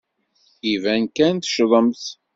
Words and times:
Iban 0.73 1.03
kan 1.15 1.35
teccḍemt. 1.37 2.03